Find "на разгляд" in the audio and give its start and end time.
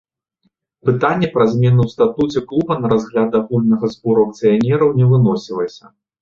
2.79-3.37